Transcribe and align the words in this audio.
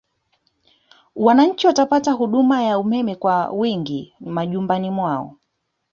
Wananchi 1.15 1.67
watapata 1.67 2.11
huduma 2.11 2.63
ya 2.63 2.79
umeme 2.79 3.15
kwa 3.15 3.51
wingi 3.51 4.13
majumbani 4.19 4.91
mwao 4.91 5.37